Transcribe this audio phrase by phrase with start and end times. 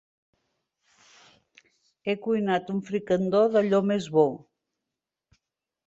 [2.09, 4.29] He cuinat un fricandó d'allò més bo.